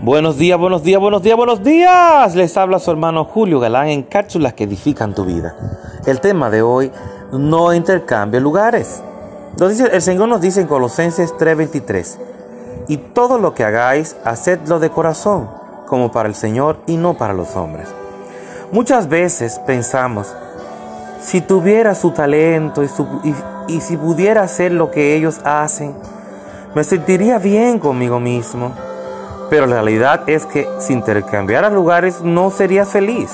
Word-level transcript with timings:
Buenos 0.00 0.36
días, 0.36 0.58
buenos 0.58 0.82
días, 0.82 1.00
buenos 1.00 1.22
días, 1.22 1.36
buenos 1.36 1.62
días. 1.62 2.34
Les 2.34 2.56
habla 2.56 2.80
su 2.80 2.90
hermano 2.90 3.24
Julio 3.24 3.60
Galán 3.60 3.88
en 3.88 4.02
cápsulas 4.02 4.52
que 4.52 4.64
edifican 4.64 5.14
tu 5.14 5.24
vida. 5.24 5.54
El 6.04 6.20
tema 6.20 6.50
de 6.50 6.62
hoy, 6.62 6.90
no 7.32 7.72
intercambie 7.72 8.40
lugares. 8.40 9.02
el 9.58 10.02
Señor 10.02 10.28
nos 10.28 10.40
dice 10.40 10.60
en 10.60 10.66
Colosenses 10.66 11.32
3:23, 11.38 12.18
y 12.88 12.96
todo 12.96 13.38
lo 13.38 13.54
que 13.54 13.62
hagáis, 13.62 14.16
hacedlo 14.24 14.80
de 14.80 14.90
corazón, 14.90 15.48
como 15.86 16.10
para 16.10 16.28
el 16.28 16.34
Señor 16.34 16.78
y 16.86 16.96
no 16.96 17.14
para 17.14 17.32
los 17.32 17.54
hombres. 17.54 17.88
Muchas 18.72 19.08
veces 19.08 19.60
pensamos, 19.60 20.34
si 21.20 21.40
tuviera 21.40 21.94
su 21.94 22.10
talento 22.10 22.82
y, 22.82 23.34
y 23.68 23.80
si 23.80 23.96
pudiera 23.96 24.42
hacer 24.42 24.72
lo 24.72 24.90
que 24.90 25.14
ellos 25.14 25.40
hacen, 25.44 25.94
me 26.74 26.82
sentiría 26.82 27.38
bien 27.38 27.78
conmigo 27.78 28.18
mismo. 28.18 28.72
Pero 29.50 29.66
la 29.66 29.76
realidad 29.76 30.28
es 30.28 30.46
que 30.46 30.68
si 30.78 30.92
intercambiara 30.92 31.70
lugares 31.70 32.22
no 32.22 32.50
sería 32.50 32.86
feliz. 32.86 33.30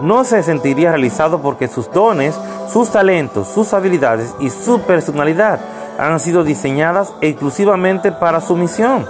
No 0.00 0.24
se 0.24 0.42
sentiría 0.42 0.90
realizado 0.90 1.40
porque 1.40 1.68
sus 1.68 1.90
dones, 1.90 2.34
sus 2.72 2.90
talentos, 2.90 3.48
sus 3.48 3.72
habilidades 3.74 4.34
y 4.40 4.50
su 4.50 4.80
personalidad 4.80 5.60
han 5.98 6.18
sido 6.18 6.42
diseñadas 6.42 7.12
exclusivamente 7.20 8.10
para 8.10 8.40
su 8.40 8.56
misión. 8.56 9.06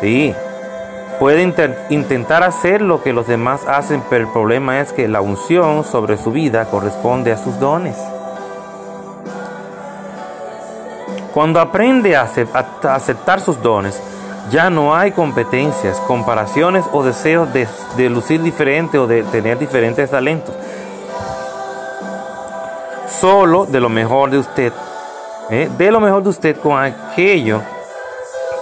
Sí, 0.00 0.34
puede 1.18 1.42
intentar 1.90 2.42
hacer 2.42 2.80
lo 2.80 3.02
que 3.02 3.12
los 3.12 3.26
demás 3.26 3.60
hacen, 3.68 4.02
pero 4.08 4.24
el 4.24 4.32
problema 4.32 4.80
es 4.80 4.92
que 4.94 5.08
la 5.08 5.20
unción 5.20 5.84
sobre 5.84 6.16
su 6.16 6.32
vida 6.32 6.64
corresponde 6.66 7.32
a 7.32 7.36
sus 7.36 7.58
dones. 7.60 7.98
Cuando 11.34 11.60
aprende 11.60 12.16
a 12.16 12.22
aceptar 12.22 13.40
sus 13.40 13.60
dones, 13.62 14.02
ya 14.48 14.70
no 14.70 14.94
hay 14.94 15.12
competencias, 15.12 15.98
comparaciones 16.00 16.84
o 16.92 17.02
deseos 17.02 17.48
de, 17.52 17.68
lucir 18.08 18.42
diferente 18.42 18.98
o 18.98 19.06
de 19.06 19.22
tener 19.24 19.58
diferentes 19.58 20.10
talentos. 20.10 20.54
Solo 23.20 23.66
de 23.66 23.80
lo 23.80 23.88
mejor 23.88 24.30
de 24.30 24.38
usted, 24.38 24.72
¿eh? 25.50 25.70
de 25.76 25.90
lo 25.90 26.00
mejor 26.00 26.22
de 26.22 26.30
usted 26.30 26.56
con 26.56 26.82
aquello 26.82 27.60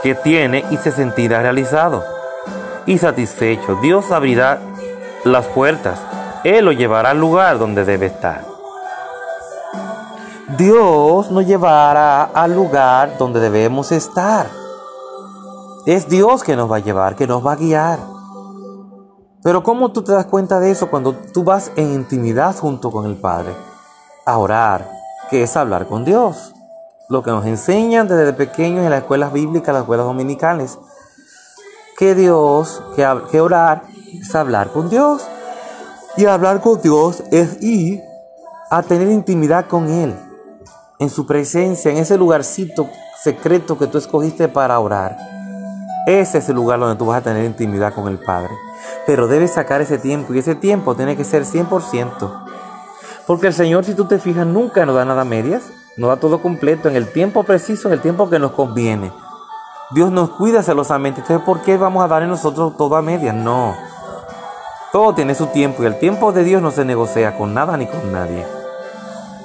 que 0.02 0.14
tiene 0.14 0.64
y 0.70 0.76
se 0.78 0.90
sentirá 0.90 1.42
realizado 1.42 2.04
y 2.86 2.98
satisfecho. 2.98 3.76
Dios 3.76 4.10
abrirá 4.10 4.58
las 5.24 5.46
puertas. 5.46 6.00
Él 6.44 6.64
lo 6.64 6.72
llevará 6.72 7.10
al 7.10 7.18
lugar 7.18 7.58
donde 7.58 7.84
debe 7.84 8.06
estar. 8.06 8.42
Dios 10.56 11.30
nos 11.30 11.46
llevará 11.46 12.24
al 12.24 12.54
lugar 12.54 13.18
donde 13.18 13.38
debemos 13.38 13.92
estar. 13.92 14.46
Es 15.88 16.06
Dios 16.06 16.44
que 16.44 16.54
nos 16.54 16.70
va 16.70 16.76
a 16.76 16.80
llevar, 16.80 17.16
que 17.16 17.26
nos 17.26 17.46
va 17.46 17.52
a 17.52 17.56
guiar. 17.56 17.98
Pero 19.42 19.62
¿cómo 19.62 19.90
tú 19.90 20.02
te 20.04 20.12
das 20.12 20.26
cuenta 20.26 20.60
de 20.60 20.70
eso 20.70 20.90
cuando 20.90 21.14
tú 21.14 21.44
vas 21.44 21.72
en 21.76 21.94
intimidad 21.94 22.54
junto 22.54 22.90
con 22.90 23.06
el 23.06 23.16
Padre? 23.16 23.54
A 24.26 24.36
orar, 24.36 24.86
que 25.30 25.42
es 25.42 25.56
hablar 25.56 25.86
con 25.86 26.04
Dios. 26.04 26.52
Lo 27.08 27.22
que 27.22 27.30
nos 27.30 27.46
enseñan 27.46 28.06
desde 28.06 28.34
pequeños 28.34 28.84
en 28.84 28.90
las 28.90 29.00
escuelas 29.00 29.32
bíblicas, 29.32 29.72
las 29.72 29.84
escuelas 29.84 30.04
dominicales. 30.04 30.78
Que 31.96 32.14
Dios, 32.14 32.82
que, 32.94 33.08
que 33.30 33.40
orar 33.40 33.84
es 34.12 34.34
hablar 34.34 34.68
con 34.68 34.90
Dios. 34.90 35.26
Y 36.18 36.26
hablar 36.26 36.60
con 36.60 36.82
Dios 36.82 37.22
es 37.30 37.62
ir 37.62 38.02
a 38.70 38.82
tener 38.82 39.08
intimidad 39.08 39.64
con 39.66 39.88
Él. 39.88 40.14
En 40.98 41.08
su 41.08 41.26
presencia, 41.26 41.90
en 41.90 41.96
ese 41.96 42.18
lugarcito 42.18 42.90
secreto 43.22 43.78
que 43.78 43.86
tú 43.86 43.96
escogiste 43.96 44.48
para 44.48 44.78
orar. 44.80 45.37
Ese 46.08 46.38
es 46.38 46.48
el 46.48 46.54
lugar 46.54 46.80
donde 46.80 46.96
tú 46.96 47.04
vas 47.04 47.18
a 47.18 47.22
tener 47.22 47.44
intimidad 47.44 47.92
con 47.92 48.08
el 48.08 48.18
Padre. 48.18 48.48
Pero 49.04 49.28
debes 49.28 49.52
sacar 49.52 49.82
ese 49.82 49.98
tiempo 49.98 50.32
y 50.32 50.38
ese 50.38 50.54
tiempo 50.54 50.94
tiene 50.94 51.18
que 51.18 51.24
ser 51.24 51.44
100%. 51.44 52.46
Porque 53.26 53.48
el 53.48 53.52
Señor, 53.52 53.84
si 53.84 53.92
tú 53.92 54.06
te 54.06 54.18
fijas, 54.18 54.46
nunca 54.46 54.86
nos 54.86 54.94
da 54.94 55.04
nada 55.04 55.20
a 55.20 55.26
medias, 55.26 55.64
nos 55.98 56.08
da 56.08 56.16
todo 56.16 56.40
completo 56.40 56.88
en 56.88 56.96
el 56.96 57.12
tiempo 57.12 57.42
preciso, 57.42 57.88
en 57.88 57.92
el 57.92 58.00
tiempo 58.00 58.30
que 58.30 58.38
nos 58.38 58.52
conviene. 58.52 59.12
Dios 59.90 60.10
nos 60.10 60.30
cuida 60.30 60.62
celosamente. 60.62 61.20
Entonces, 61.20 61.44
¿por 61.44 61.60
qué 61.60 61.76
vamos 61.76 62.02
a 62.02 62.08
darle 62.08 62.26
nosotros 62.26 62.74
todo 62.78 62.96
a 62.96 63.02
medias? 63.02 63.34
No. 63.34 63.76
Todo 64.92 65.14
tiene 65.14 65.34
su 65.34 65.48
tiempo 65.48 65.82
y 65.82 65.86
el 65.86 65.98
tiempo 65.98 66.32
de 66.32 66.42
Dios 66.42 66.62
no 66.62 66.70
se 66.70 66.86
negocia 66.86 67.36
con 67.36 67.52
nada 67.52 67.76
ni 67.76 67.86
con 67.86 68.10
nadie. 68.10 68.46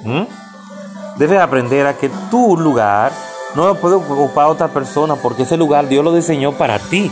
¿Mm? 0.02 1.18
Debes 1.18 1.40
aprender 1.40 1.86
a 1.86 1.92
que 1.92 2.10
tu 2.30 2.56
lugar 2.56 3.12
no 3.54 3.66
lo 3.66 3.74
puede 3.76 3.94
ocupar 3.94 4.46
otra 4.46 4.68
persona 4.68 5.16
porque 5.16 5.44
ese 5.44 5.56
lugar 5.56 5.88
Dios 5.88 6.04
lo 6.04 6.14
diseñó 6.14 6.52
para 6.52 6.78
ti. 6.78 7.10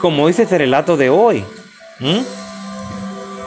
Como 0.00 0.28
dice 0.28 0.42
este 0.42 0.58
relato 0.58 0.96
de 0.96 1.10
hoy. 1.10 1.44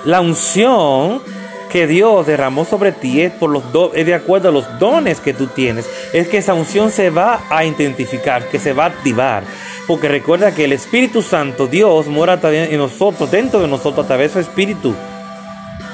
La 0.06 0.22
unción 0.22 1.22
que 1.70 1.86
Dios 1.86 2.26
derramó 2.26 2.66
sobre 2.66 2.92
ti 2.92 3.22
es, 3.22 3.32
por 3.32 3.50
los 3.50 3.64
es 3.94 4.06
de 4.06 4.16
acuerdo 4.16 4.50
a 4.50 4.52
los 4.52 4.80
dones 4.80 5.20
que 5.20 5.34
tú 5.34 5.48
tienes. 5.48 5.88
Es 6.14 6.28
que 6.28 6.38
esa 6.38 6.54
unción 6.54 6.92
se 6.92 7.10
va 7.10 7.42
a 7.50 7.66
identificar, 7.66 8.48
que 8.48 8.60
se 8.60 8.74
va 8.74 8.86
a 8.86 8.88
activar. 8.88 9.44
Porque 9.86 10.08
recuerda 10.08 10.54
que 10.54 10.66
el 10.66 10.74
Espíritu 10.74 11.22
Santo, 11.22 11.68
Dios, 11.68 12.08
mora 12.08 12.40
también 12.40 12.70
en 12.72 12.78
nosotros, 12.78 13.30
dentro 13.30 13.60
de 13.60 13.68
nosotros, 13.68 14.06
a 14.06 14.08
través 14.08 14.34
de 14.34 14.42
su 14.42 14.50
Espíritu. 14.50 14.96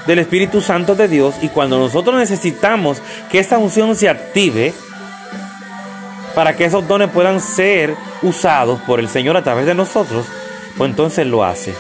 Del 0.08 0.20
Espíritu 0.20 0.62
Santo 0.62 0.96
de 0.96 1.08
Dios. 1.08 1.36
Y 1.42 1.50
cuando 1.50 1.78
nosotros 1.78 2.16
necesitamos 2.16 3.02
que 3.32 3.40
esa 3.40 3.58
unción 3.58 3.96
se 3.96 4.10
active, 4.10 4.74
para 6.36 6.56
que 6.56 6.66
esos 6.66 6.88
dones 6.88 7.10
puedan 7.10 7.40
ser 7.40 7.96
usados 8.22 8.80
por 8.82 9.00
el 9.00 9.10
Señor 9.10 9.38
a 9.38 9.44
través 9.44 9.66
de 9.66 9.76
nosotros, 9.76 10.26
pues 10.78 10.90
entonces 10.90 11.28
lo 11.28 11.44
hace. 11.44 11.74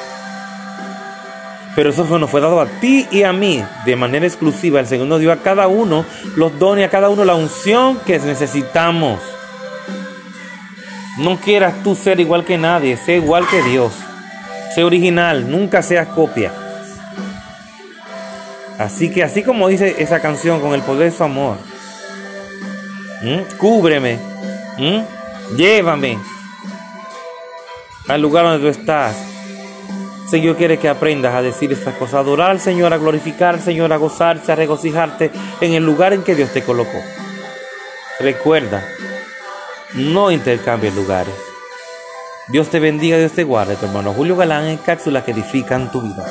Pero 1.75 1.89
eso 1.89 2.19
nos 2.19 2.29
fue 2.29 2.41
dado 2.41 2.61
a 2.61 2.67
ti 2.67 3.07
y 3.09 3.23
a 3.23 3.33
mí 3.33 3.63
de 3.85 3.95
manera 3.95 4.27
exclusiva. 4.27 4.79
El 4.79 4.87
Señor 4.87 5.07
nos 5.07 5.19
dio 5.19 5.31
a 5.31 5.37
cada 5.37 5.67
uno 5.67 6.05
los 6.35 6.59
dones, 6.59 6.85
a 6.85 6.91
cada 6.91 7.09
uno 7.09 7.25
la 7.25 7.35
unción 7.35 7.99
que 8.05 8.19
necesitamos. 8.19 9.19
No 11.17 11.39
quieras 11.39 11.73
tú 11.83 11.95
ser 11.95 12.19
igual 12.19 12.45
que 12.45 12.57
nadie, 12.57 12.97
sé 12.97 13.15
igual 13.15 13.47
que 13.47 13.61
Dios. 13.63 13.93
Sé 14.73 14.83
original, 14.83 15.49
nunca 15.49 15.81
seas 15.81 16.07
copia. 16.09 16.51
Así 18.77 19.11
que 19.11 19.23
así 19.23 19.43
como 19.43 19.67
dice 19.67 19.95
esa 19.99 20.19
canción, 20.19 20.59
con 20.59 20.73
el 20.73 20.81
poder 20.81 21.11
de 21.11 21.17
su 21.17 21.23
amor, 21.23 21.57
cúbreme, 23.57 24.19
llévame 25.55 26.17
al 28.07 28.21
lugar 28.21 28.45
donde 28.45 28.59
tú 28.59 28.67
estás. 28.67 29.15
Señor 30.29 30.55
quiere 30.55 30.79
que 30.79 30.89
aprendas 30.89 31.35
a 31.35 31.41
decir 31.41 31.71
estas 31.71 31.95
cosas, 31.95 32.15
a 32.15 32.19
adorar 32.19 32.51
al 32.51 32.59
Señor, 32.59 32.93
a 32.93 32.97
glorificar 32.97 33.55
al 33.55 33.61
Señor, 33.61 33.91
a 33.93 33.97
gozarse, 33.97 34.51
a 34.51 34.55
regocijarte 34.55 35.31
en 35.61 35.73
el 35.73 35.85
lugar 35.85 36.13
en 36.13 36.23
que 36.23 36.35
Dios 36.35 36.51
te 36.51 36.63
colocó. 36.63 36.97
Recuerda, 38.19 38.83
no 39.95 40.31
intercambies 40.31 40.95
lugares. 40.95 41.35
Dios 42.47 42.69
te 42.69 42.79
bendiga, 42.79 43.17
Dios 43.17 43.33
te 43.33 43.43
guarde, 43.43 43.75
tu 43.75 43.85
hermano 43.85 44.13
Julio 44.13 44.35
Galán 44.35 44.65
en 44.65 44.77
cápsulas 44.77 45.23
que 45.23 45.31
edifican 45.31 45.91
tu 45.91 46.01
vida. 46.01 46.25